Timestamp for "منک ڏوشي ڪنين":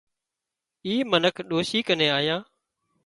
1.11-2.11